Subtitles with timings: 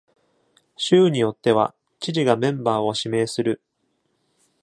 [0.77, 3.61] 州によっては、知事がメンバーを指名する。